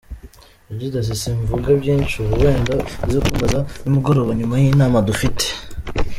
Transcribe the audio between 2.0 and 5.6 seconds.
ubu, wenda uze kumbaza nimugoroba nyuma y’inama dufite.